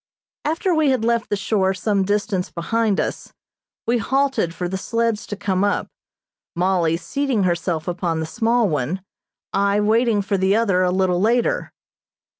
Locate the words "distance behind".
2.05-2.99